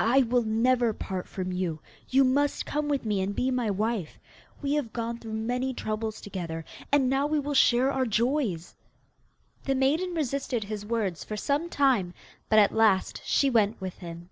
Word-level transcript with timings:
'I 0.00 0.22
will 0.22 0.42
never 0.42 0.92
part 0.92 1.28
from 1.28 1.52
you. 1.52 1.78
You 2.08 2.24
must 2.24 2.66
come 2.66 2.88
with 2.88 3.04
me 3.04 3.20
and 3.20 3.36
be 3.36 3.52
my 3.52 3.70
wife. 3.70 4.18
We 4.60 4.74
have 4.74 4.92
gone 4.92 5.18
through 5.20 5.34
many 5.34 5.72
troubles 5.74 6.20
together, 6.20 6.64
and 6.90 7.08
now 7.08 7.28
we 7.28 7.38
will 7.38 7.54
share 7.54 7.92
our 7.92 8.04
joys. 8.04 8.74
The 9.62 9.76
maiden 9.76 10.12
resisted 10.12 10.64
his 10.64 10.84
words 10.84 11.22
for 11.22 11.36
some 11.36 11.68
time, 11.68 12.14
but 12.48 12.58
at 12.58 12.74
last 12.74 13.22
she 13.24 13.48
went 13.48 13.80
with 13.80 13.98
him. 13.98 14.30